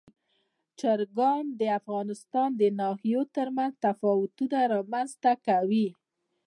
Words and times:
چرګان 0.79 1.43
د 1.59 1.61
افغانستان 1.79 2.49
د 2.61 2.61
ناحیو 2.79 3.21
ترمنځ 3.35 3.73
تفاوتونه 3.85 4.57
رامنځ 4.73 5.09
ته 5.23 5.31
کوي. 5.47 5.87